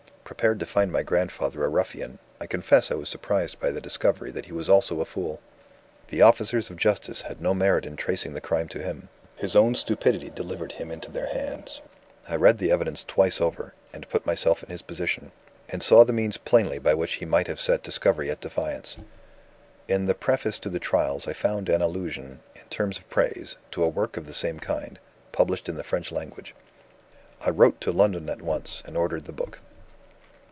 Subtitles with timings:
[0.31, 4.31] Prepared to find my grandfather a ruffian, I confess I was surprised by the discovery
[4.31, 5.41] that he was also a fool.
[6.07, 9.75] The officers of justice had no merit in tracing the crime to him; his own
[9.75, 11.81] stupidity delivered him into their hands.
[12.29, 15.33] I read the evidence twice over, and put myself in his position,
[15.67, 18.95] and saw the means plainly by which he might have set discovery at defiance.
[19.89, 23.83] "In the Preface to the Trials I found an allusion, in terms of praise, to
[23.83, 24.97] a work of the same kind,
[25.33, 26.55] published in the French language.
[27.45, 29.59] I wrote to London at once, and ordered the book."